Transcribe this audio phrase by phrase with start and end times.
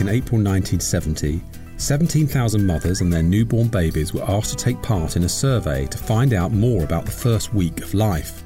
[0.00, 1.42] in April 1970,
[1.76, 5.98] 17,000 mothers and their newborn babies were asked to take part in a survey to
[5.98, 8.42] find out more about the first week of life.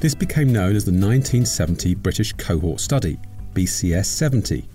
[0.00, 3.18] This became known as the 1970 British Cohort Study,
[3.54, 4.68] BCS 70.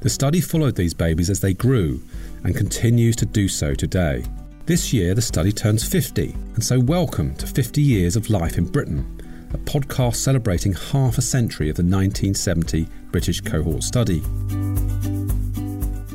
[0.00, 2.02] The study followed these babies as they grew
[2.44, 4.24] and continues to do so today.
[4.66, 8.64] This year, the study turns 50, and so welcome to 50 Years of Life in
[8.64, 14.22] Britain, a podcast celebrating half a century of the 1970 British Cohort Study.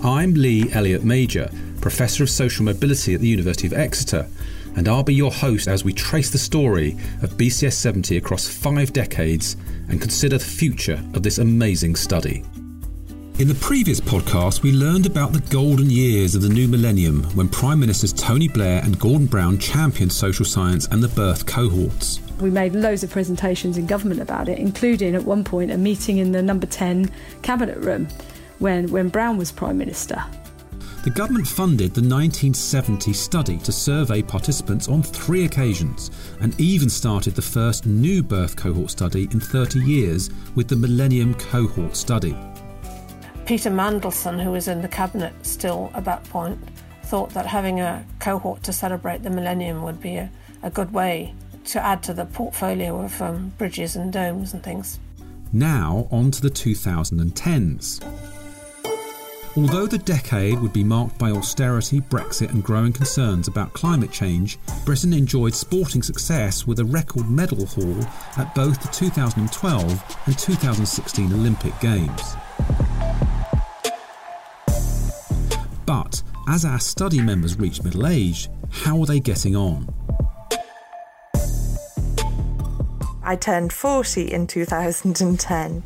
[0.03, 1.49] I'm Lee Elliott Major,
[1.79, 4.27] Professor of Social Mobility at the University of Exeter,
[4.75, 8.91] and I'll be your host as we trace the story of BCS 70 across five
[8.91, 9.55] decades
[9.87, 12.43] and consider the future of this amazing study.
[13.39, 17.47] In the previous podcast, we learned about the golden years of the new millennium when
[17.47, 22.19] Prime Ministers Tony Blair and Gordon Brown championed social science and the birth cohorts.
[22.41, 26.17] We made loads of presentations in government about it, including at one point a meeting
[26.17, 27.09] in the number 10
[27.41, 28.09] cabinet room
[28.63, 30.23] when, when Brown was Prime Minister.
[31.03, 37.35] The government funded the 1970 study to survey participants on three occasions and even started
[37.35, 42.37] the first new birth cohort study in 30 years with the Millennium Cohort Study.
[43.45, 46.57] Peter Mandelson, who was in the cabinet still at that point,
[47.03, 50.31] thought that having a cohort to celebrate the millennium would be a,
[50.63, 55.01] a good way to add to the portfolio of um, bridges and domes and things.
[55.51, 58.32] Now, on to the 2010s.
[59.55, 64.57] Although the decade would be marked by austerity, Brexit, and growing concerns about climate change,
[64.83, 68.01] Britain enjoyed sporting success with a record medal haul
[68.35, 72.35] at both the 2012 and 2016 Olympic Games.
[75.85, 79.87] But as our study members reach middle age, how are they getting on?
[83.21, 85.83] I turned 40 in 2010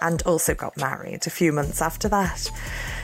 [0.00, 2.50] and also got married a few months after that.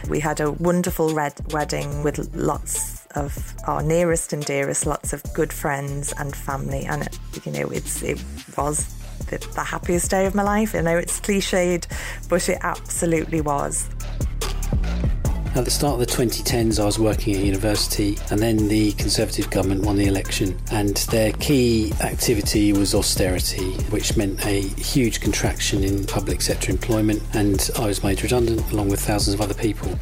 [0.08, 5.22] We had a wonderful red wedding with lots of our nearest and dearest, lots of
[5.32, 8.22] good friends and family, and it, you know, it's it
[8.56, 8.94] was
[9.26, 10.74] the, the happiest day of my life.
[10.74, 11.86] I know it's cliched,
[12.28, 13.88] but it absolutely was.
[15.52, 19.50] At the start of the 2010s, I was working at university, and then the Conservative
[19.50, 25.82] government won the election, and their key activity was austerity, which meant a huge contraction
[25.82, 29.98] in public sector employment, and I was made redundant along with thousands of other people.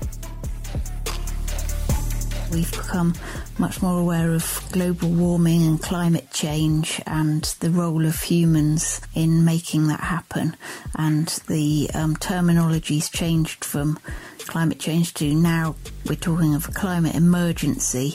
[2.52, 3.14] We've become
[3.58, 9.44] much more aware of global warming and climate change and the role of humans in
[9.44, 10.56] making that happen.
[10.96, 13.98] And the um, terminology's changed from
[14.38, 15.76] climate change to now
[16.06, 18.14] we're talking of a climate emergency.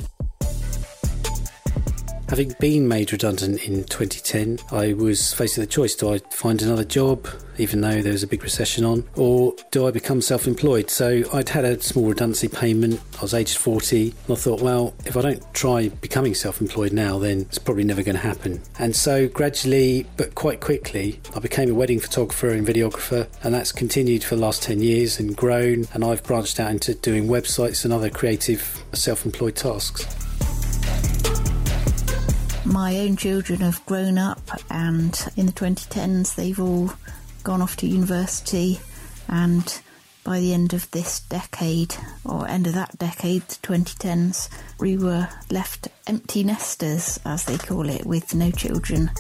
[2.30, 6.86] Having been made redundant in 2010, I was facing the choice do I find another
[6.86, 7.28] job,
[7.58, 10.90] even though there was a big recession on, or do I become self employed?
[10.90, 14.94] So I'd had a small redundancy payment, I was aged 40, and I thought, well,
[15.06, 18.62] if I don't try becoming self employed now, then it's probably never going to happen.
[18.80, 23.72] And so gradually, but quite quickly, I became a wedding photographer and videographer, and that's
[23.72, 27.84] continued for the last 10 years and grown, and I've branched out into doing websites
[27.84, 30.06] and other creative self employed tasks.
[32.66, 36.94] My own children have grown up, and in the 2010s, they've all
[37.44, 38.80] gone off to university.
[39.28, 39.82] And
[40.24, 44.50] by the end of this decade, or end of that decade, the 2010s,
[44.80, 49.12] we were left empty nesters, as they call it, with no children.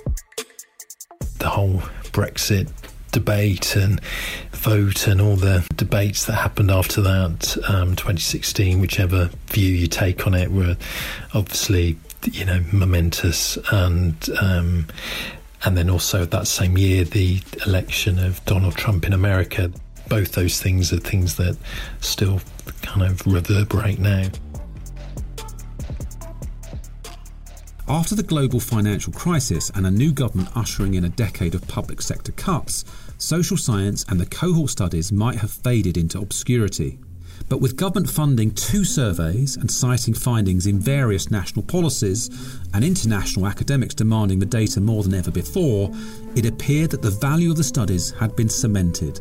[1.40, 1.82] The whole
[2.12, 2.70] Brexit
[3.12, 4.02] debate and
[4.52, 10.26] vote and all the debates that happened after that, um, 2016, whichever view you take
[10.26, 10.78] on it, were
[11.34, 14.30] obviously you know momentous and.
[14.42, 14.88] Um,
[15.66, 19.72] and then also that same year, the election of Donald Trump in America.
[20.10, 21.58] Both those things are things that
[22.02, 22.42] still
[22.82, 24.30] kind of reverberate now.
[27.88, 32.02] After the global financial crisis and a new government ushering in a decade of public
[32.02, 32.86] sector cuts,
[33.18, 37.00] social science and the cohort studies might have faded into obscurity.
[37.50, 42.30] But with government funding two surveys and citing findings in various national policies
[42.74, 45.92] and international academics demanding the data more than ever before,
[46.36, 49.20] it appeared that the value of the studies had been cemented.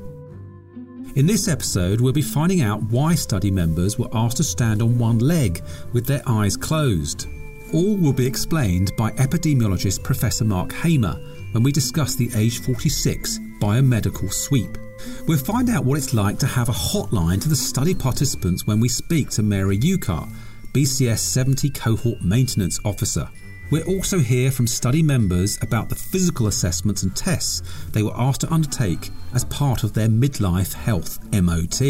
[1.15, 4.99] In this episode, we'll be finding out why study members were asked to stand on
[4.99, 5.63] one leg
[5.93, 7.27] with their eyes closed.
[7.75, 11.15] All will be explained by epidemiologist Professor Mark Hamer
[11.53, 14.79] when we discuss the age 46 biomedical sweep.
[15.27, 18.81] We'll find out what it's like to have a hotline to the study participants when
[18.81, 20.29] we speak to Mary Ukar,
[20.73, 23.29] BCS 70 Cohort Maintenance Officer.
[23.71, 27.63] We'll also hear from study members about the physical assessments and tests
[27.93, 31.81] they were asked to undertake as part of their midlife health MOT.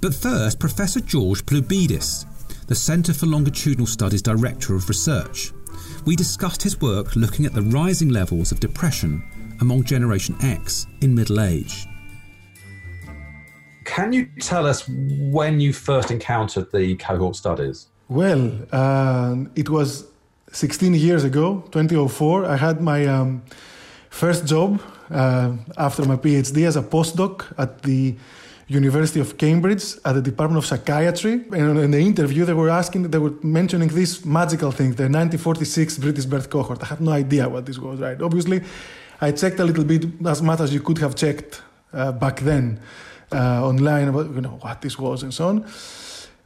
[0.00, 2.26] But first, Professor George Ploubidis,
[2.68, 5.52] the Centre for Longitudinal Studies Director of Research.
[6.04, 9.24] We discussed his work looking at the rising levels of depression
[9.60, 11.86] among Generation X in middle age.
[13.88, 17.86] Can you tell us when you first encountered the cohort studies?
[18.08, 20.04] Well, uh, it was
[20.52, 22.44] 16 years ago, 2004.
[22.44, 23.42] I had my um,
[24.10, 28.14] first job uh, after my PhD as a postdoc at the
[28.66, 31.32] University of Cambridge at the Department of Psychiatry.
[31.52, 35.96] And in the interview, they were asking, they were mentioning this magical thing, the 1946
[35.96, 36.82] British birth cohort.
[36.82, 38.20] I had no idea what this was, right?
[38.20, 38.60] Obviously,
[39.18, 41.62] I checked a little bit, as much as you could have checked
[41.94, 42.80] uh, back then
[43.32, 45.66] uh, online about you know what this was and so on.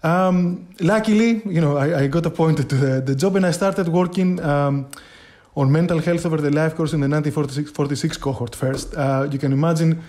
[0.05, 3.87] Um, luckily, you know, I, I, got appointed to the, the, job and I started
[3.87, 4.89] working um,
[5.57, 8.95] on mental health over the life course in the 1946 cohort first.
[8.97, 10.03] Uh, you can imagine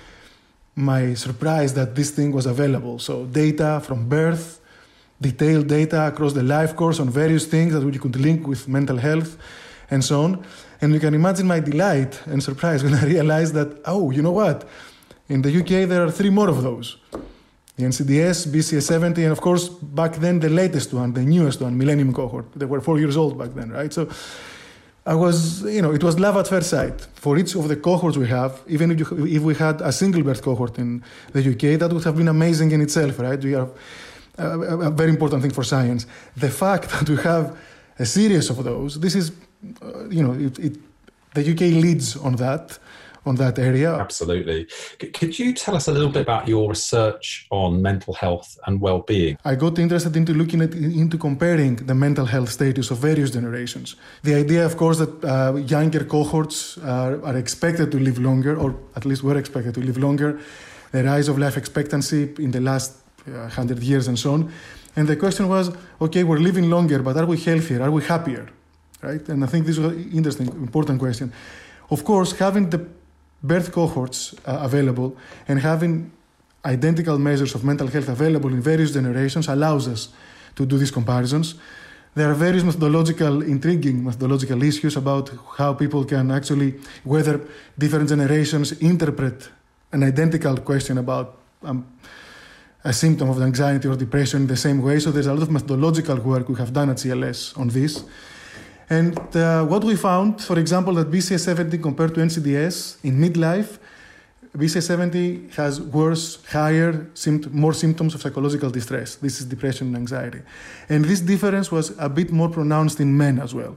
[0.75, 2.97] my surprise that this thing was available.
[2.97, 4.59] So data from birth,
[5.21, 8.97] detailed data across the life course on various things that you could link with mental
[8.97, 9.37] health
[9.91, 10.43] and so on.
[10.81, 14.31] And you can imagine my delight and surprise when I realized that, oh, you know
[14.31, 14.67] what?
[15.29, 16.97] In the UK, there are three more of those
[17.75, 21.75] the NCDS, BCS 70, and of course, back then, the latest one, the newest one,
[21.75, 22.45] Millennium Cohort.
[22.55, 23.91] They were four years old back then, right?
[23.91, 24.07] So
[25.07, 27.01] I was, you know, it was love at first sight.
[27.15, 30.21] For each of the cohorts we have, even if, you, if we had a single
[30.21, 33.43] birth cohort in the UK, that would have been amazing in itself, right?
[33.43, 33.67] We are
[34.37, 36.05] a, a very important thing for science.
[36.37, 37.57] The fact that we have
[37.97, 39.31] a series of those, this is,
[39.81, 40.77] uh, you know, it, it,
[41.33, 42.77] the UK leads on that
[43.25, 43.93] on that area.
[43.95, 44.67] Absolutely.
[44.97, 49.37] Could you tell us a little bit about your research on mental health and well-being?
[49.45, 53.95] I got interested into looking at into comparing the mental health status of various generations.
[54.23, 58.75] The idea, of course, that uh, younger cohorts are, are expected to live longer, or
[58.95, 60.39] at least were expected to live longer.
[60.91, 62.93] The rise of life expectancy in the last
[63.27, 64.51] uh, hundred years and so on.
[64.95, 67.81] And the question was, okay, we're living longer, but are we healthier?
[67.81, 68.47] Are we happier?
[69.01, 69.27] Right?
[69.27, 71.33] And I think this was an interesting, important question.
[71.89, 72.85] Of course, having the
[73.43, 75.15] birth cohorts uh, available
[75.47, 76.11] and having
[76.65, 80.09] identical measures of mental health available in various generations allows us
[80.55, 81.55] to do these comparisons.
[82.15, 87.41] There are various methodological, intriguing methodological issues about how people can actually, whether
[87.77, 89.49] different generations interpret
[89.91, 91.85] an identical question about um,
[92.83, 94.99] a symptom of anxiety or depression in the same way.
[94.99, 98.03] So there's a lot of methodological work we have done at CLS on this.
[98.93, 103.79] And uh, what we found, for example, that BCS70 compared to NCDS in midlife,
[104.55, 107.09] BCS70 has worse, higher,
[107.51, 109.15] more symptoms of psychological distress.
[109.15, 110.41] This is depression and anxiety.
[110.89, 113.75] And this difference was a bit more pronounced in men as well.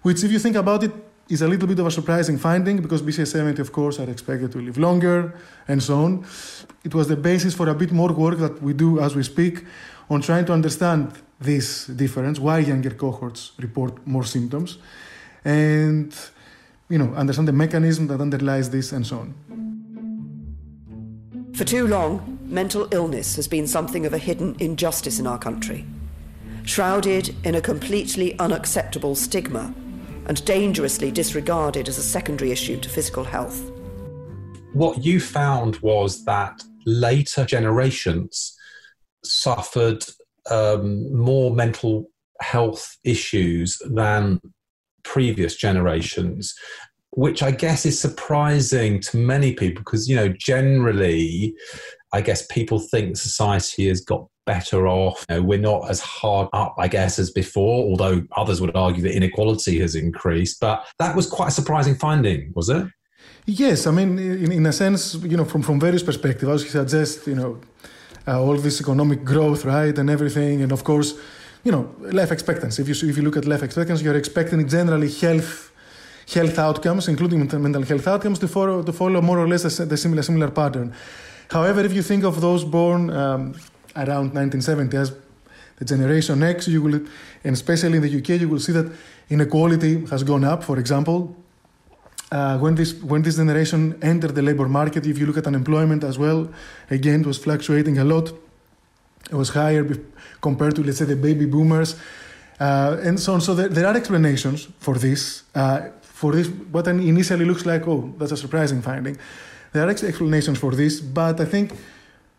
[0.00, 0.92] Which, if you think about it,
[1.28, 4.58] is a little bit of a surprising finding because BCS70, of course, are expected to
[4.58, 5.34] live longer
[5.68, 6.24] and so on.
[6.82, 9.66] It was the basis for a bit more work that we do as we speak
[10.10, 14.78] on trying to understand this difference, why younger cohorts report more symptoms,
[15.44, 16.14] and
[16.88, 19.34] you know, understand the mechanism that underlies this and so on.
[21.54, 25.86] For too long, mental illness has been something of a hidden injustice in our country,
[26.64, 29.72] shrouded in a completely unacceptable stigma
[30.26, 33.70] and dangerously disregarded as a secondary issue to physical health.
[34.72, 38.56] What you found was that later generations
[39.24, 40.04] suffered
[40.50, 42.10] um, more mental
[42.40, 44.40] health issues than
[45.02, 46.54] previous generations
[47.12, 51.54] which I guess is surprising to many people because, you know, generally,
[52.12, 55.24] I guess people think society has got better off.
[55.28, 59.02] You know, we're not as hard up, I guess, as before, although others would argue
[59.02, 60.60] that inequality has increased.
[60.60, 62.86] But that was quite a surprising finding, was it?
[63.46, 63.86] Yes.
[63.86, 67.26] I mean, in, in a sense, you know, from, from various perspectives, I would suggest,
[67.26, 67.60] you know,
[68.26, 71.14] uh, all this economic growth, right, and everything, and of course,
[71.64, 72.82] you know, life expectancy.
[72.82, 75.70] If you if you look at life expectancy, you're expecting generally health
[76.32, 80.22] health outcomes, including mental health outcomes, to follow to follow more or less the similar
[80.22, 80.94] similar pattern.
[81.50, 83.54] However, if you think of those born um,
[83.96, 85.12] around 1970 as
[85.78, 87.00] the generation X, you will,
[87.42, 88.92] and especially in the UK, you will see that
[89.30, 90.62] inequality has gone up.
[90.62, 91.34] For example,
[92.32, 96.04] uh, when this when this generation entered the labor market, if you look at unemployment
[96.04, 96.48] as well,
[96.90, 98.32] again it was fluctuating a lot.
[99.30, 99.86] It was higher
[100.40, 101.96] compared to let's say the baby boomers,
[102.60, 103.40] uh, and so on.
[103.40, 105.42] So there, there, are explanations for this.
[105.54, 109.18] Uh, for this, what initially looks like oh that's a surprising finding.
[109.72, 111.72] There are explanations for this, but I think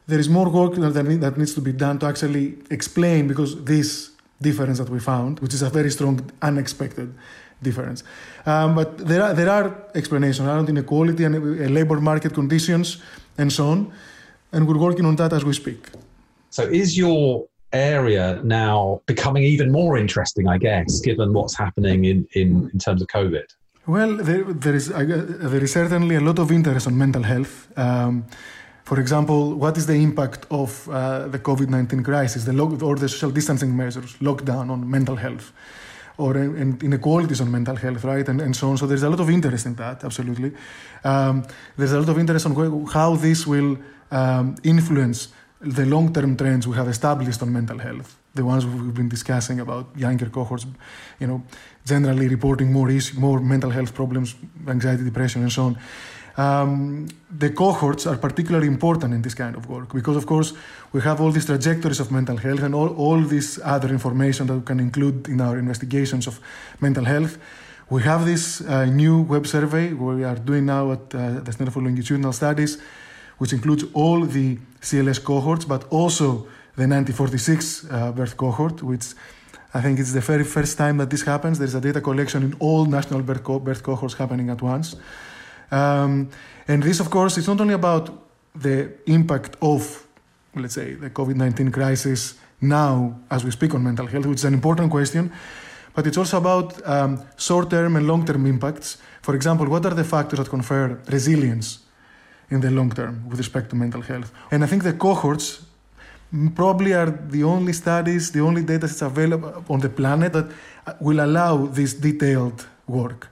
[0.07, 4.11] there is more work that, that needs to be done to actually explain because this
[4.41, 7.13] difference that we found, which is a very strong unexpected
[7.61, 8.03] difference.
[8.45, 11.39] Um, but there are, there are explanations around inequality and uh,
[11.69, 13.01] labor market conditions
[13.37, 13.91] and so on,
[14.51, 15.87] and we're working on that as we speak.
[16.49, 22.27] So, is your area now becoming even more interesting, I guess, given what's happening in,
[22.33, 23.45] in, in terms of COVID?
[23.87, 27.67] Well, there, there, is, uh, there is certainly a lot of interest on mental health.
[27.77, 28.25] Um,
[28.83, 32.95] for example, what is the impact of uh, the COVID 19 crisis the lo- or
[32.95, 35.51] the social distancing measures, lockdown on mental health,
[36.21, 38.27] or in, inequalities on mental health, right?
[38.29, 38.77] And, and so on.
[38.77, 40.51] So there's a lot of interest in that, absolutely.
[41.03, 41.43] Um,
[41.77, 43.77] there's a lot of interest on how this will
[44.11, 45.29] um, influence
[45.61, 49.59] the long term trends we have established on mental health, the ones we've been discussing
[49.59, 50.65] about younger cohorts,
[51.19, 51.43] you know,
[51.85, 54.35] generally reporting more, issue, more mental health problems,
[54.67, 55.77] anxiety, depression, and so on.
[56.37, 60.53] Um, the cohorts are particularly important in this kind of work because, of course,
[60.93, 64.55] we have all these trajectories of mental health and all, all this other information that
[64.55, 66.39] we can include in our investigations of
[66.79, 67.37] mental health.
[67.89, 71.71] We have this uh, new web survey we are doing now at uh, the Center
[71.71, 72.77] for Longitudinal Studies
[73.41, 76.45] which includes all the CLS cohorts, but also
[76.75, 79.15] the 1946 uh, birth cohort, which
[79.73, 81.57] I think it's the very first time that this happens.
[81.57, 84.95] There's a data collection in all national birth, co- birth cohorts happening at once.
[85.71, 86.29] Um,
[86.67, 88.09] and this, of course, is not only about
[88.55, 90.05] the impact of,
[90.55, 94.45] let's say, the COVID 19 crisis now as we speak on mental health, which is
[94.45, 95.31] an important question,
[95.93, 98.97] but it's also about um, short term and long term impacts.
[99.21, 101.79] For example, what are the factors that confer resilience
[102.51, 104.31] in the long term with respect to mental health.
[104.51, 105.65] And I think the cohorts
[106.55, 110.45] probably are the only studies, the only data sets available on the planet that
[110.85, 113.29] uh, will allow this detailed work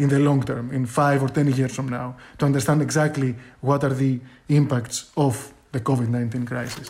[0.00, 3.84] in the long term, in five or 10 years from now, to understand exactly what
[3.84, 6.88] are the impacts of the COVID 19 crisis.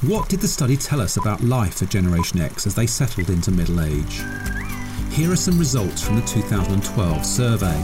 [0.00, 3.50] What did the study tell us about life for Generation X as they settled into
[3.50, 4.22] middle age?
[5.10, 7.82] Here are some results from the 2012 survey.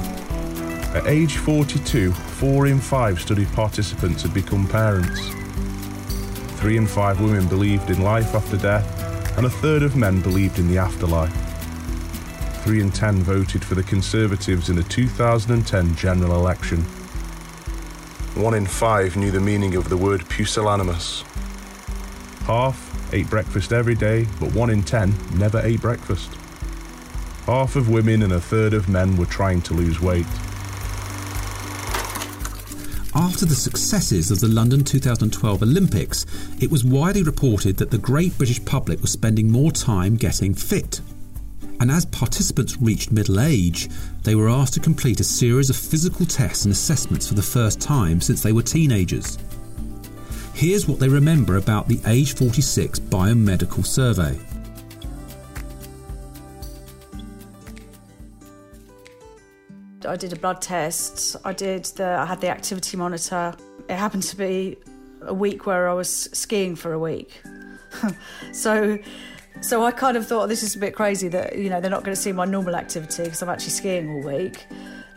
[0.96, 5.20] At age 42, four in five study participants had become parents.
[6.60, 8.86] Three in five women believed in life after death,
[9.36, 11.51] and a third of men believed in the afterlife.
[12.64, 16.82] Three in ten voted for the Conservatives in the 2010 general election.
[18.36, 21.22] One in five knew the meaning of the word pusillanimous.
[22.46, 26.30] Half ate breakfast every day, but one in ten never ate breakfast.
[27.46, 30.26] Half of women and a third of men were trying to lose weight.
[33.12, 36.24] After the successes of the London 2012 Olympics,
[36.60, 41.00] it was widely reported that the great British public was spending more time getting fit.
[41.82, 43.88] And as participants reached middle age,
[44.22, 47.80] they were asked to complete a series of physical tests and assessments for the first
[47.80, 49.36] time since they were teenagers.
[50.54, 54.38] Here's what they remember about the Age 46 Biomedical Survey.
[60.06, 61.34] I did a blood test.
[61.44, 62.06] I did the.
[62.06, 63.56] I had the activity monitor.
[63.88, 64.76] It happened to be
[65.22, 67.42] a week where I was skiing for a week.
[68.52, 69.00] so,
[69.62, 72.04] so I kind of thought this is a bit crazy that you know they're not
[72.04, 74.66] going to see my normal activity because I'm actually skiing all week.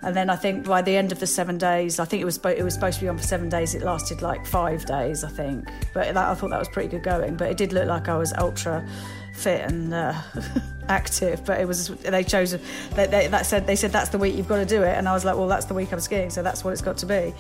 [0.02, 2.38] And then I think by the end of the seven days, I think it was
[2.46, 3.74] it was supposed to be on for seven days.
[3.74, 5.68] It lasted like five days, I think.
[5.94, 7.36] But that, I thought that was pretty good going.
[7.36, 8.88] But it did look like I was ultra
[9.34, 10.14] fit and uh,
[10.90, 11.44] active.
[11.44, 12.52] But it was they chose
[12.92, 15.10] they, they, that said they said that's the week you've got to do it, and
[15.10, 17.08] I was like, well, that's the week I'm skiing, so that's what it's got to
[17.08, 17.34] be.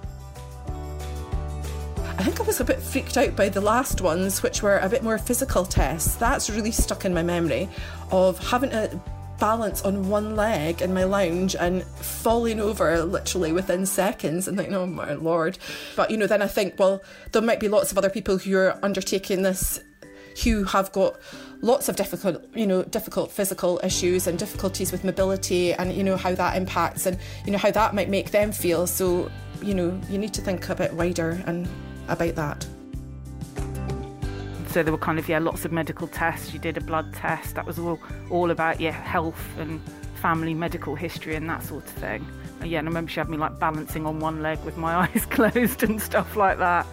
[2.25, 4.89] I think I was a bit freaked out by the last ones, which were a
[4.89, 6.15] bit more physical tests.
[6.15, 7.69] That's really stuck in my memory
[8.09, 8.99] of having to
[9.39, 14.73] balance on one leg in my lounge and falling over literally within seconds and thinking,
[14.73, 15.59] oh my lord.
[15.95, 18.57] But you know, then I think, well, there might be lots of other people who
[18.57, 19.79] are undertaking this
[20.43, 21.19] who have got
[21.61, 26.17] lots of difficult, you know, difficult physical issues and difficulties with mobility and, you know,
[26.17, 28.87] how that impacts and, you know, how that might make them feel.
[28.87, 29.29] So,
[29.61, 31.69] you know, you need to think a bit wider and
[32.07, 32.67] about that.
[34.67, 36.53] So there were kind of yeah lots of medical tests.
[36.53, 37.55] You did a blood test.
[37.55, 39.81] That was all all about yeah health and
[40.15, 42.27] family medical history and that sort of thing.
[42.59, 44.95] And yeah, and I remember she had me like balancing on one leg with my
[45.07, 46.87] eyes closed and stuff like that.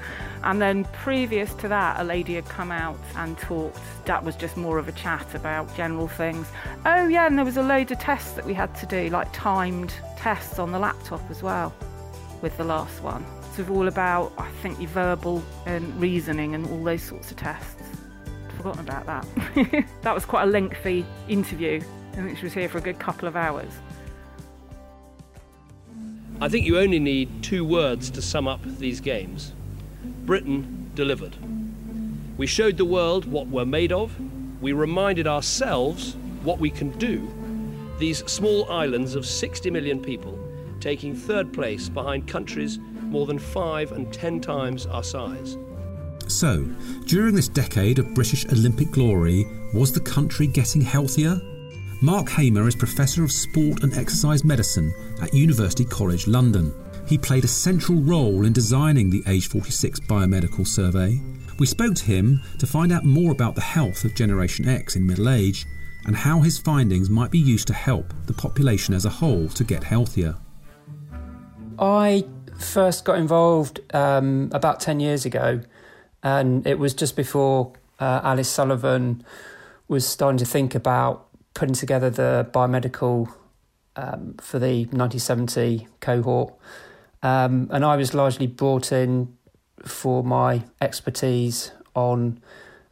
[0.45, 3.79] And then previous to that, a lady had come out and talked.
[4.05, 6.49] That was just more of a chat about general things.
[6.85, 9.29] Oh, yeah, and there was a load of tests that we had to do, like
[9.33, 11.73] timed tests on the laptop as well,
[12.43, 13.25] with the last one.
[13.55, 17.83] So, all about, I think, your verbal and reasoning and all those sorts of tests.
[18.49, 19.87] I'd forgotten about that.
[20.03, 21.83] that was quite a lengthy interview.
[22.13, 23.71] I think she was here for a good couple of hours.
[26.41, 29.53] I think you only need two words to sum up these games
[30.25, 31.37] Britain delivered.
[32.39, 34.13] We showed the world what we're made of.
[34.63, 37.33] We reminded ourselves what we can do.
[37.99, 40.39] These small islands of 60 million people
[40.81, 42.79] taking third place behind countries
[43.13, 45.59] more than five and ten times our size.
[46.27, 46.65] So,
[47.05, 51.41] during this decade of British Olympic glory, was the country getting healthier?
[52.01, 56.75] Mark Hamer is Professor of Sport and Exercise Medicine at University College London.
[57.07, 61.21] He played a central role in designing the Age 46 Biomedical Survey.
[61.59, 65.07] We spoke to him to find out more about the health of Generation X in
[65.07, 65.67] middle age
[66.07, 69.63] and how his findings might be used to help the population as a whole to
[69.63, 70.35] get healthier.
[71.79, 72.25] I
[72.63, 75.61] first got involved um, about 10 years ago,
[76.23, 79.25] and it was just before uh, Alice Sullivan
[79.89, 83.33] was starting to think about putting together the biomedical
[83.97, 86.55] um, for the 1970 cohort.
[87.23, 89.37] Um, and I was largely brought in
[89.85, 92.41] for my expertise on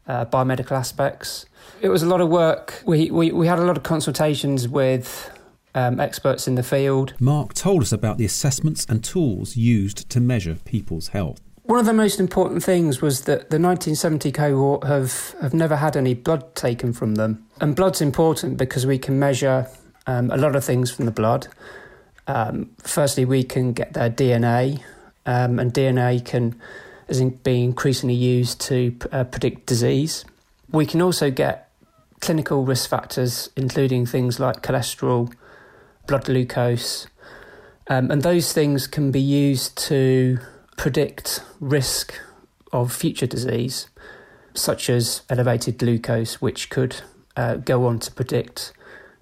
[0.06, 1.46] uh, biomedical aspects.
[1.80, 2.82] It was a lot of work.
[2.84, 5.30] We, we, we had a lot of consultations with
[5.74, 7.14] um, experts in the field.
[7.20, 11.40] Mark told us about the assessments and tools used to measure people's health.
[11.64, 15.96] One of the most important things was that the 1970 cohort have, have never had
[15.96, 17.46] any blood taken from them.
[17.60, 19.68] And blood's important because we can measure
[20.06, 21.46] um, a lot of things from the blood.
[22.26, 24.82] Um, firstly, we can get their DNA,
[25.26, 26.60] um, and DNA can
[27.08, 30.24] is being increasingly used to uh, predict disease.
[30.70, 31.70] We can also get
[32.20, 35.32] clinical risk factors, including things like cholesterol,
[36.06, 37.06] blood glucose,
[37.88, 40.38] um, and those things can be used to
[40.76, 42.14] predict risk
[42.72, 43.88] of future disease,
[44.54, 47.02] such as elevated glucose, which could
[47.36, 48.72] uh, go on to predict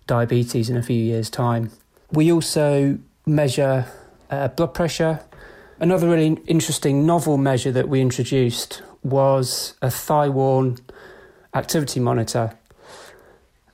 [0.06, 1.70] diabetes in a few years' time.
[2.10, 3.86] We also measure
[4.30, 5.20] uh, blood pressure.
[5.80, 10.78] Another really interesting novel measure that we introduced was a thigh worn
[11.54, 12.58] activity monitor.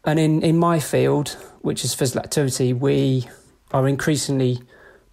[0.04, 3.26] And in, in my field, which is physical activity, we
[3.72, 4.60] are increasingly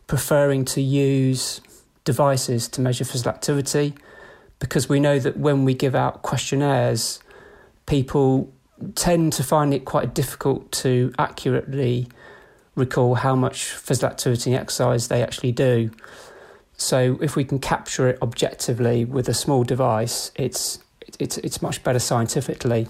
[0.08, 1.62] preferring to use
[2.04, 3.94] devices to measure physical activity
[4.60, 7.22] because we know that when we give out questionnaires,
[7.86, 8.52] people
[8.96, 12.10] tend to find it quite difficult to accurately
[12.76, 15.90] recall how much physical activity and exercise they actually do.
[16.76, 20.80] So if we can capture it objectively with a small device, it's
[21.18, 22.90] it's it's much better scientifically.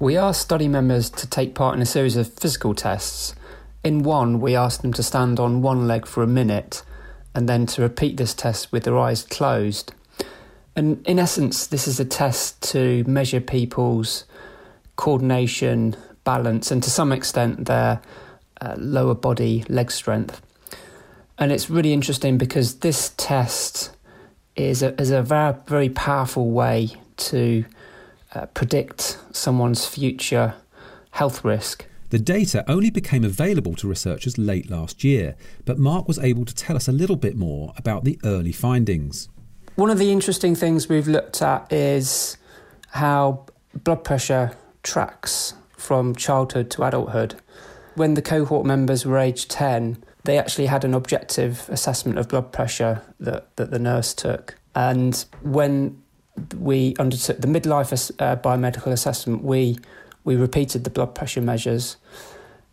[0.00, 3.34] We asked study members to take part in a series of physical tests.
[3.84, 6.82] In one, we asked them to stand on one leg for a minute
[7.34, 9.92] and then to repeat this test with their eyes closed.
[10.74, 14.24] And in essence, this is a test to measure people's
[14.96, 18.00] coordination, balance, and to some extent their
[18.62, 20.40] uh, lower body leg strength.
[21.36, 23.90] And it's really interesting because this test
[24.56, 27.66] is a, is a very, very powerful way to
[28.34, 30.54] uh, predict someone's future
[31.12, 31.86] health risk.
[32.10, 36.54] The data only became available to researchers late last year, but Mark was able to
[36.54, 39.28] tell us a little bit more about the early findings.
[39.76, 42.36] One of the interesting things we've looked at is
[42.88, 47.36] how blood pressure tracks from childhood to adulthood.
[47.94, 52.52] When the cohort members were aged 10, they actually had an objective assessment of blood
[52.52, 54.56] pressure that, that the nurse took.
[54.74, 56.02] And when
[56.58, 59.78] we undertook the midlife uh, biomedical assessment, we
[60.24, 61.96] we repeated the blood pressure measures.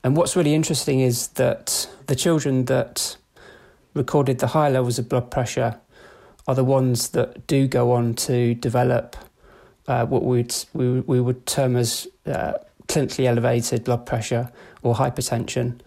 [0.03, 3.17] And what's really interesting is that the children that
[3.93, 5.79] recorded the high levels of blood pressure
[6.47, 9.15] are the ones that do go on to develop
[9.87, 12.53] uh, what we'd, we, we would term as uh,
[12.87, 14.51] clinically elevated blood pressure
[14.81, 15.79] or hypertension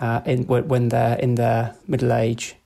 [0.00, 2.56] uh, in, when they're in their middle age.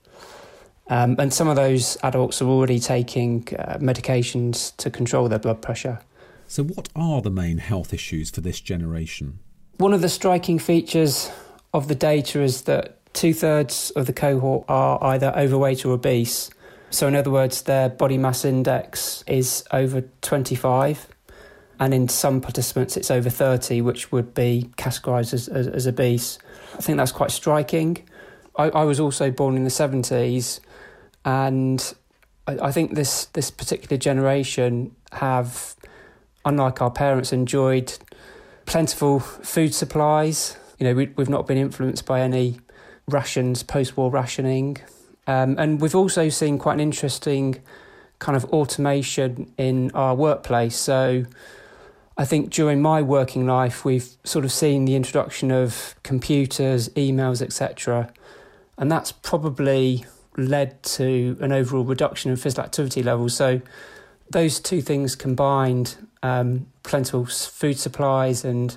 [0.88, 5.62] Um, and some of those adults are already taking uh, medications to control their blood
[5.62, 6.00] pressure.
[6.46, 9.38] So, what are the main health issues for this generation?
[9.78, 11.30] One of the striking features
[11.72, 16.50] of the data is that two thirds of the cohort are either overweight or obese.
[16.90, 21.08] So, in other words, their body mass index is over 25,
[21.80, 26.38] and in some participants, it's over 30, which would be categorised as, as, as, obese.
[26.74, 27.98] I think that's quite striking.
[28.56, 30.60] I, I was also born in the 70s,
[31.24, 31.94] and
[32.46, 35.76] I, I think this, this particular generation have
[36.44, 37.92] unlike our parents, enjoyed
[38.66, 40.56] plentiful food supplies.
[40.78, 42.58] You know, we, we've not been influenced by any
[43.08, 44.78] rations, post war rationing.
[45.26, 47.62] Um, and we've also seen quite an interesting
[48.18, 50.76] kind of automation in our workplace.
[50.76, 51.24] So
[52.16, 57.40] I think during my working life, we've sort of seen the introduction of computers, emails,
[57.42, 58.12] etc.
[58.76, 60.04] And that's probably
[60.36, 63.34] led to an overall reduction in physical activity levels.
[63.34, 63.60] So
[64.30, 68.76] those two things combined, um, plentiful food supplies and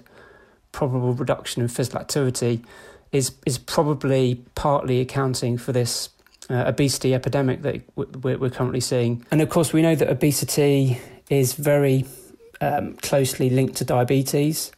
[0.72, 2.64] probable reduction in physical activity,
[3.12, 6.10] is is probably partly accounting for this
[6.50, 9.26] uh, obesity epidemic that we're currently seeing.
[9.32, 12.06] And of course, we know that obesity is very
[12.62, 14.72] um, closely linked to diabetes.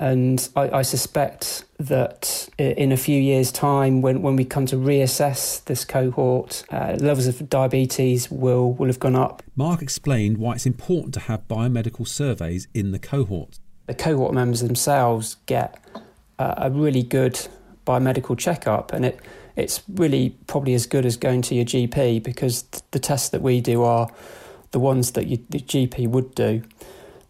[0.00, 4.76] And I, I, suspect that in a few years' time, when, when we come to
[4.76, 9.42] reassess this cohort, uh, levels of diabetes will, will have gone up.
[9.56, 13.58] Mark explained why it's important to have biomedical surveys in the cohort.
[13.88, 15.78] The cohort members themselves get
[16.38, 17.46] uh, a really good
[17.86, 19.20] biomedical checkup, and it,
[19.54, 23.60] it's really probably as good as going to your GP because the tests that we
[23.60, 24.10] do are
[24.70, 26.62] the ones that you, the GP would do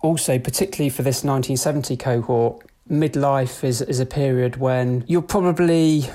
[0.03, 6.09] also, particularly for this 1970 cohort, midlife is, is a period when you're probably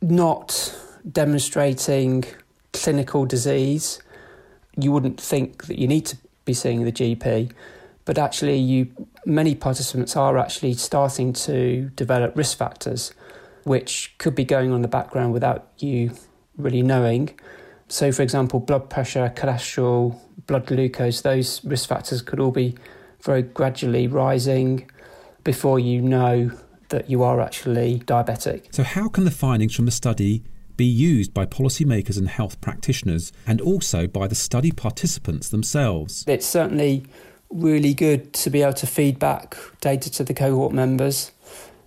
[0.00, 0.76] not
[1.10, 2.24] demonstrating
[2.72, 4.00] clinical disease.
[4.76, 7.52] You wouldn't think that you need to be seeing the GP,
[8.04, 8.88] but actually, you
[9.26, 13.12] many participants are actually starting to develop risk factors,
[13.64, 16.12] which could be going on in the background without you
[16.56, 17.38] really knowing.
[17.88, 22.76] So, for example, blood pressure, cholesterol, blood glucose, those risk factors could all be
[23.22, 24.90] very gradually rising
[25.42, 26.50] before you know
[26.90, 28.74] that you are actually diabetic.
[28.74, 30.44] So, how can the findings from the study
[30.76, 36.24] be used by policymakers and health practitioners and also by the study participants themselves?
[36.26, 37.04] It's certainly
[37.50, 41.32] really good to be able to feed back data to the cohort members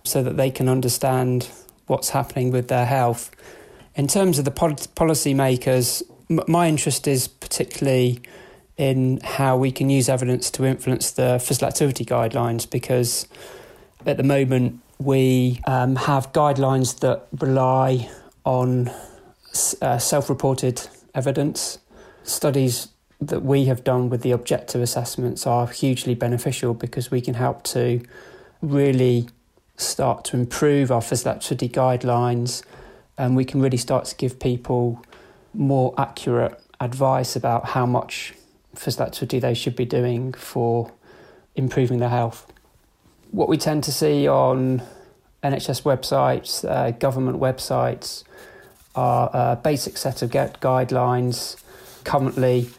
[0.04, 1.48] so that they can understand
[1.86, 3.30] what's happening with their health
[3.94, 8.22] in terms of the policy makers, my interest is particularly
[8.78, 13.28] in how we can use evidence to influence the physical activity guidelines because
[14.06, 18.08] at the moment we um, have guidelines that rely
[18.44, 18.90] on
[19.82, 21.78] uh, self reported evidence.
[22.24, 22.88] Studies
[23.20, 27.62] that we have done with the objective assessments are hugely beneficial because we can help
[27.62, 28.00] to
[28.62, 29.28] really
[29.76, 32.62] start to improve our physical activity guidelines
[33.22, 35.00] and we can really start to give people
[35.54, 38.34] more accurate advice about how much
[38.74, 40.90] physical activity they should be doing for
[41.54, 42.52] improving their health.
[43.30, 44.82] What we tend to see on
[45.44, 48.24] NHS websites, uh, government websites,
[48.96, 51.62] are a basic set of guidelines.
[52.02, 52.70] Currently,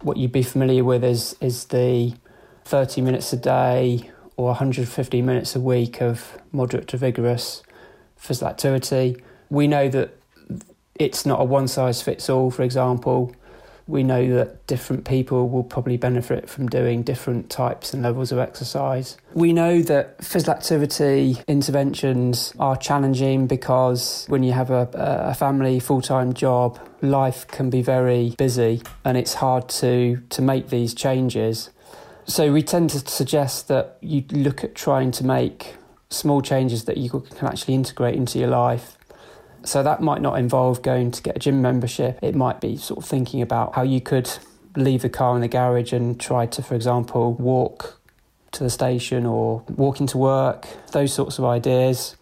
[0.00, 2.14] what you'd be familiar with is, is the
[2.64, 7.62] 30 minutes a day or 150 minutes a week of moderate to vigorous
[8.16, 10.16] physical activity we know that
[10.94, 13.34] it's not a one size fits all, for example.
[13.86, 18.38] We know that different people will probably benefit from doing different types and levels of
[18.38, 19.16] exercise.
[19.34, 25.80] We know that physical activity interventions are challenging because when you have a, a family,
[25.80, 30.94] full time job, life can be very busy and it's hard to, to make these
[30.94, 31.70] changes.
[32.26, 35.74] So we tend to suggest that you look at trying to make
[36.10, 38.98] small changes that you can actually integrate into your life
[39.64, 42.18] so that might not involve going to get a gym membership.
[42.22, 44.30] It might be sort of thinking about how you could
[44.76, 48.00] leave the car in the garage and try to, for example, walk
[48.52, 52.16] to the station or walk into work, those sorts of ideas.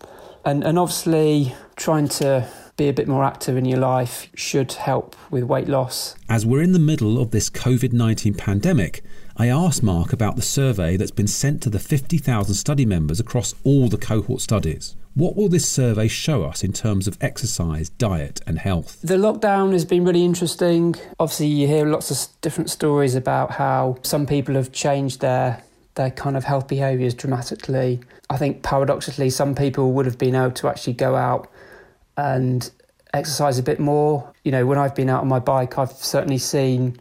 [0.45, 5.17] And, and obviously, trying to be a bit more active in your life should help
[5.31, 6.15] with weight loss.
[6.29, 9.03] As we're in the middle of this COVID 19 pandemic,
[9.41, 13.55] I asked Mark about the survey that's been sent to the 50,000 study members across
[13.63, 14.97] all the cohort studies.
[15.15, 18.99] What will this survey show us in terms of exercise, diet, and health?
[19.01, 20.97] The lockdown has been really interesting.
[21.21, 25.63] Obviously, you hear lots of different stories about how some people have changed their
[25.95, 28.01] their kind of health behaviours dramatically.
[28.31, 31.49] I think paradoxically, some people would have been able to actually go out
[32.17, 32.69] and
[33.15, 34.33] exercise a bit more.
[34.43, 36.99] You know, when I've been out on my bike, I've certainly seen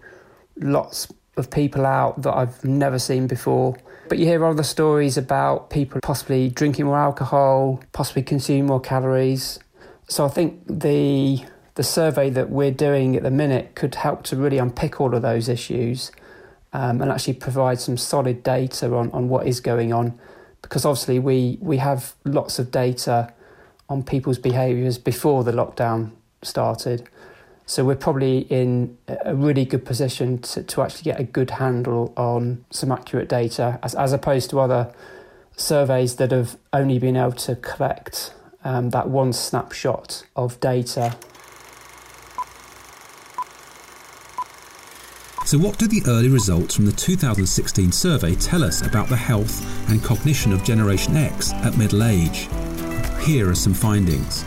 [0.56, 3.78] lots of people out that I've never seen before.
[4.10, 9.60] But you hear other stories about people possibly drinking more alcohol, possibly consuming more calories.
[10.08, 11.44] So I think the
[11.76, 15.22] the survey that we're doing at the minute could help to really unpick all of
[15.22, 16.12] those issues
[16.74, 20.18] um, and actually provide some solid data on, on what is going on.
[20.64, 23.32] Because obviously we, we have lots of data
[23.90, 27.08] on people's behaviours before the lockdown started.
[27.70, 32.14] So we're probably in a really good position to, to actually get a good handle
[32.16, 34.94] on some accurate data as, as opposed to other
[35.58, 41.18] surveys that have only been able to collect um, that one snapshot of data.
[45.46, 49.90] So, what do the early results from the 2016 survey tell us about the health
[49.90, 52.48] and cognition of Generation X at middle age?
[53.26, 54.46] Here are some findings.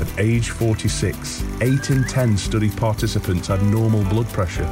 [0.00, 4.68] At age 46, 8 in 10 study participants had normal blood pressure,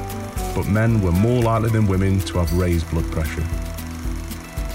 [0.52, 3.46] but men were more likely than women to have raised blood pressure.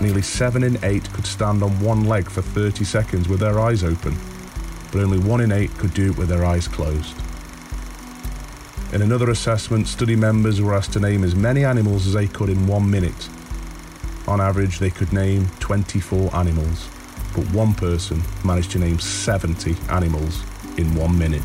[0.01, 3.83] Nearly 7 in 8 could stand on one leg for 30 seconds with their eyes
[3.83, 4.15] open,
[4.91, 7.17] but only 1 in 8 could do it with their eyes closed.
[8.93, 12.49] In another assessment, study members were asked to name as many animals as they could
[12.49, 13.27] in one minute.
[14.29, 16.87] On average, they could name 24 animals,
[17.37, 20.43] but one person managed to name 70 animals
[20.77, 21.43] in one minute.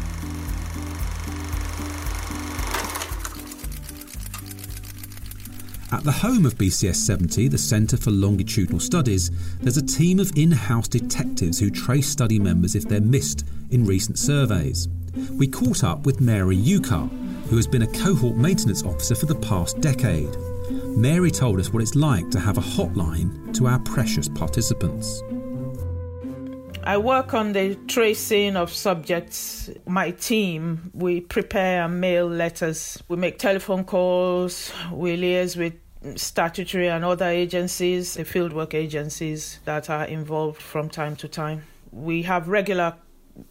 [5.93, 10.33] At the home of BCS 70, the Centre for Longitudinal Studies, there's a team of
[10.35, 14.89] in house detectives who trace study members if they're missed in recent surveys.
[15.33, 17.11] We caught up with Mary Ukar,
[17.51, 20.35] who has been a cohort maintenance officer for the past decade.
[20.97, 25.23] Mary told us what it's like to have a hotline to our precious participants.
[26.85, 29.71] I work on the tracing of subjects.
[29.87, 33.01] My team, we prepare and mail letters.
[33.09, 34.73] We make telephone calls.
[34.91, 35.75] We liaise with
[36.19, 41.63] statutory and other agencies, the fieldwork agencies that are involved from time to time.
[41.93, 42.97] We have regular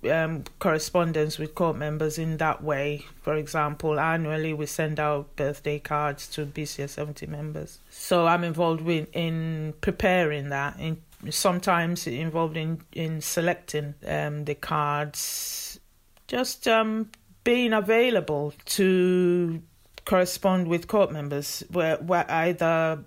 [0.09, 3.05] um, correspondence with cohort members in that way.
[3.21, 7.79] For example, annually we send out birthday cards to BCS 70 members.
[7.89, 14.55] So I'm involved with, in preparing that, in sometimes involved in in selecting um, the
[14.55, 15.79] cards,
[16.27, 17.09] just um,
[17.43, 19.61] being available to
[20.05, 23.03] correspond with cohort members, where, where either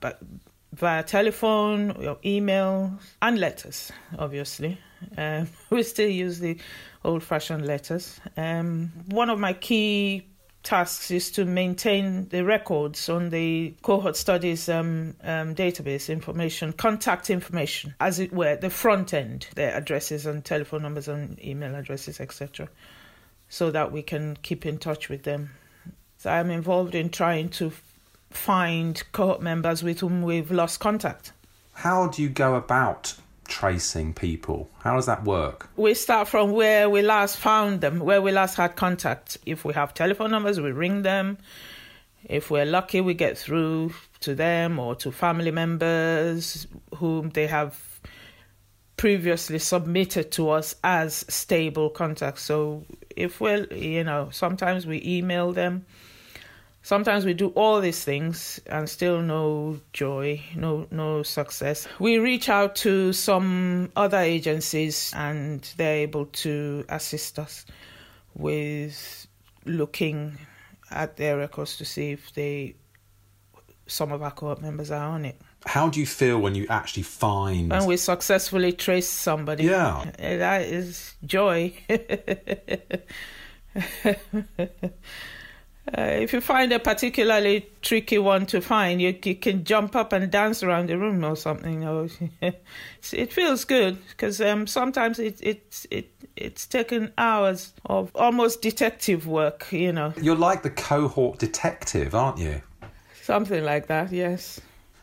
[0.72, 4.79] via telephone or email and letters, obviously.
[5.16, 6.59] Um, we still use the
[7.05, 8.20] old-fashioned letters.
[8.37, 10.27] Um, one of my key
[10.64, 17.31] tasks is to maintain the records on the cohort studies um, um, database information, contact
[17.31, 22.18] information, as it were, the front end, their addresses and telephone numbers and email addresses,
[22.18, 22.68] etc.,
[23.48, 25.50] so that we can keep in touch with them.
[26.16, 27.70] So I'm involved in trying to
[28.31, 31.33] find cohort members with whom we've lost contact.
[31.74, 33.14] How do you go about
[33.48, 34.70] tracing people?
[34.80, 35.68] How does that work?
[35.76, 39.38] We start from where we last found them, where we last had contact.
[39.46, 41.38] If we have telephone numbers, we ring them.
[42.24, 47.78] If we're lucky, we get through to them or to family members whom they have
[48.96, 52.42] previously submitted to us as stable contacts.
[52.42, 55.85] So if we're, you know, sometimes we email them
[56.85, 61.88] sometimes we do all these things and still no joy no no success.
[61.99, 67.66] We reach out to some other agencies and they're able to assist us
[68.37, 69.27] with
[69.64, 70.38] looking
[70.90, 72.77] at their records to see if they
[73.87, 75.40] some of our cohort members are on it.
[75.66, 79.64] How do you feel when you actually find when we successfully trace somebody.
[79.64, 80.11] Yeah.
[80.18, 81.73] That is joy
[85.87, 90.14] uh, if you find a particularly tricky one to find, you, you can jump up
[90.14, 91.87] and dance around the room or something.
[91.87, 92.09] Or
[93.12, 99.27] it feels good because um, sometimes it, it it it's taken hours of almost detective
[99.27, 99.70] work.
[99.73, 102.62] You know, you're like the cohort detective, aren't you?
[103.20, 104.61] Something like that, yes.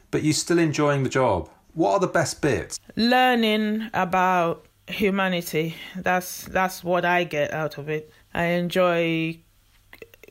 [0.09, 1.49] But you're still enjoying the job.
[1.73, 2.79] What are the best bits?
[2.95, 5.75] Learning about humanity.
[5.95, 8.11] That's that's what I get out of it.
[8.33, 9.41] I enjoy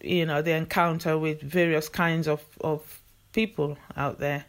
[0.02, 3.00] you know the encounter with various kinds of, of
[3.32, 4.44] people out there.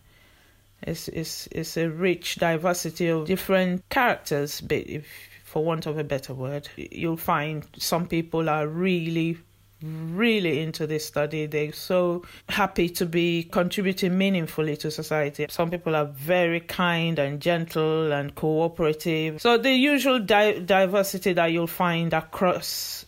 [0.84, 5.06] It's, it's, it's a rich diversity of different characters, but if,
[5.44, 6.70] for want of a better word.
[6.76, 9.38] You'll find some people are really,
[9.82, 11.46] really into this study.
[11.46, 15.46] They're so happy to be contributing meaningfully to society.
[15.50, 19.42] Some people are very kind and gentle and cooperative.
[19.42, 23.06] So the usual di- diversity that you'll find across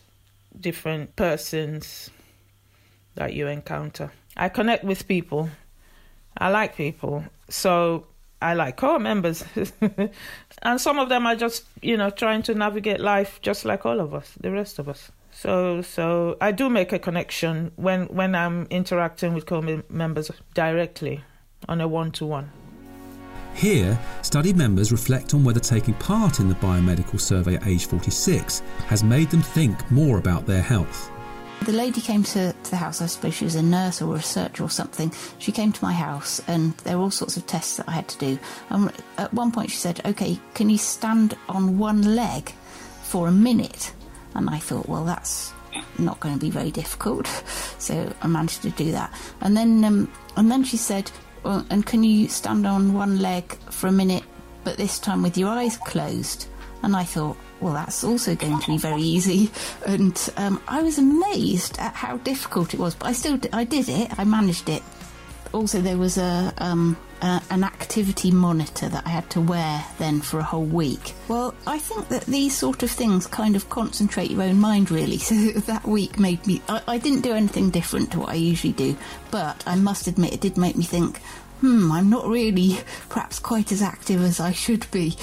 [0.60, 2.10] different persons
[3.14, 4.12] that you encounter.
[4.36, 5.48] I connect with people.
[6.36, 7.24] I like people.
[7.48, 8.06] So
[8.42, 9.44] I like cohort members.
[10.62, 14.00] and some of them are just, you know, trying to navigate life just like all
[14.00, 15.10] of us, the rest of us.
[15.30, 21.22] So so I do make a connection when when I'm interacting with cohort members directly
[21.68, 22.50] on a one-to-one.
[23.54, 28.60] Here, study members reflect on whether taking part in the biomedical survey at age 46
[28.86, 31.10] has made them think more about their health.
[31.64, 34.16] The lady came to, to, the house, I suppose she was a nurse or a
[34.16, 35.10] researcher or something.
[35.38, 38.06] She came to my house and there were all sorts of tests that I had
[38.08, 38.38] to do.
[38.68, 42.52] And at one point she said, OK, can you stand on one leg
[43.04, 43.94] for a minute?
[44.34, 45.54] And I thought, well, that's
[45.98, 47.26] not going to be very difficult.
[47.78, 49.12] So I managed to do that.
[49.42, 51.10] And then, um, and then she said,
[51.42, 54.24] well, and can you stand on one leg for a minute,
[54.64, 56.46] but this time with your eyes closed?
[56.82, 59.50] And I thought, well, that's also going to be very easy.
[59.86, 63.88] And um, I was amazed at how difficult it was, but I still I did
[63.88, 64.10] it.
[64.18, 64.82] I managed it.
[65.54, 70.20] Also, there was a um, uh, an activity monitor that I had to wear then
[70.20, 71.14] for a whole week.
[71.26, 75.16] Well, I think that these sort of things kind of concentrate your own mind really.
[75.24, 76.60] So that week made me.
[76.68, 78.94] I, I didn't do anything different to what I usually do,
[79.30, 81.18] but I must admit it did make me think.
[81.62, 85.16] Hmm, I'm not really perhaps quite as active as I should be.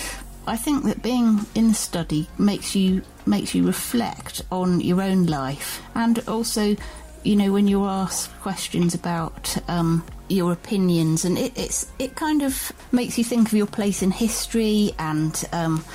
[0.48, 5.28] I think that being in the study makes you makes you reflect on your own
[5.28, 5.82] life.
[5.96, 6.76] And also
[7.24, 12.42] you know when you're asked questions about um, your opinions and it, it's it kind
[12.42, 15.86] of makes you think of your place in history and um,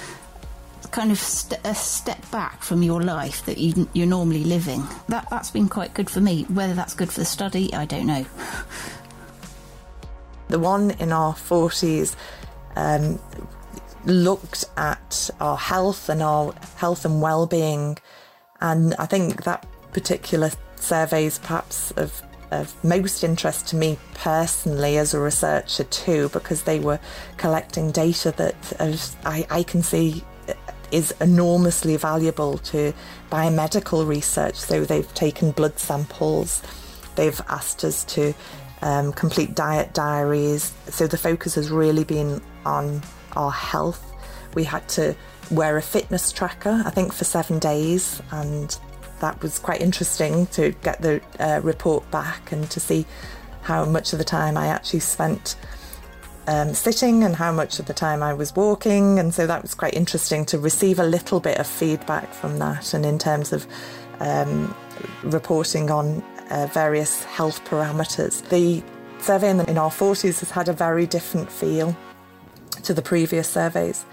[0.92, 4.84] kind of st- a step back from your life that you, you're normally living.
[5.08, 6.44] That that's been quite good for me.
[6.44, 8.24] Whether that's good for the study I don't know.
[10.48, 12.14] The one in our 40s
[12.76, 13.18] um,
[14.06, 17.98] looked at our health and our health and well-being.
[18.60, 24.98] And I think that particular survey is perhaps of, of most interest to me personally
[24.98, 27.00] as a researcher too because they were
[27.36, 28.56] collecting data that
[29.24, 30.24] I, I can see
[30.92, 32.94] is enormously valuable to
[33.30, 34.54] biomedical research.
[34.54, 36.62] So they've taken blood samples
[37.16, 38.32] they've asked us to
[38.82, 40.72] um, complete diet diaries.
[40.88, 43.02] So the focus has really been on
[43.36, 44.12] our health.
[44.54, 45.14] We had to
[45.50, 48.76] wear a fitness tracker, I think, for seven days, and
[49.20, 53.06] that was quite interesting to get the uh, report back and to see
[53.62, 55.56] how much of the time I actually spent
[56.46, 59.18] um, sitting and how much of the time I was walking.
[59.18, 62.94] And so that was quite interesting to receive a little bit of feedback from that.
[62.94, 63.66] And in terms of
[64.20, 64.74] um,
[65.24, 68.82] reporting on uh, various health parameters, the
[69.20, 71.96] survey in, the, in our 40s has had a very different feel
[72.82, 74.04] to the previous surveys.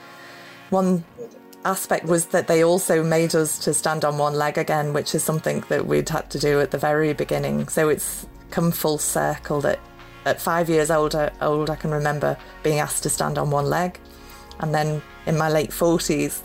[0.69, 1.03] One
[1.65, 5.23] aspect was that they also made us to stand on one leg again, which is
[5.23, 7.67] something that we'd had to do at the very beginning.
[7.67, 9.79] So it's come full circle that
[10.25, 13.99] at five years old, old I can remember being asked to stand on one leg.
[14.59, 16.41] And then in my late 40s,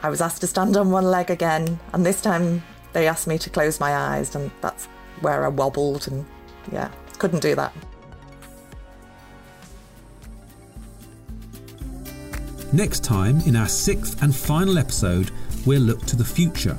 [0.00, 1.78] I was asked to stand on one leg again.
[1.92, 4.86] And this time they asked me to close my eyes, and that's
[5.20, 6.24] where I wobbled and
[6.72, 7.72] yeah, couldn't do that.
[12.76, 15.30] Next time, in our sixth and final episode,
[15.64, 16.76] we'll look to the future.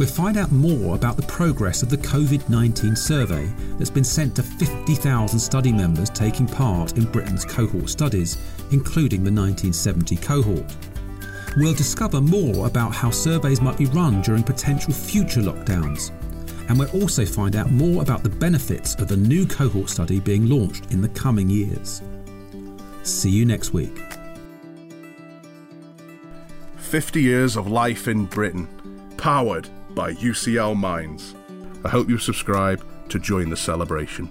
[0.00, 4.34] We'll find out more about the progress of the COVID 19 survey that's been sent
[4.34, 8.36] to 50,000 study members taking part in Britain's cohort studies,
[8.72, 10.76] including the 1970 cohort.
[11.56, 16.10] We'll discover more about how surveys might be run during potential future lockdowns.
[16.68, 20.48] And we'll also find out more about the benefits of a new cohort study being
[20.48, 22.02] launched in the coming years.
[23.04, 24.05] See you next week.
[26.86, 28.68] 50 years of life in Britain,
[29.16, 31.34] powered by UCL Minds.
[31.84, 34.30] I hope you subscribe to join the celebration.